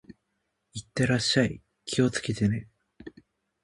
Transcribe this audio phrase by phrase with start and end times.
[0.73, 1.61] 行ってらっしゃい。
[1.85, 2.67] 気をつけてね。